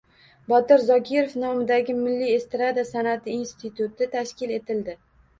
[0.51, 4.97] Botir Zokirov nomidagi Milliy estrada san’ati instituti tashkil etildi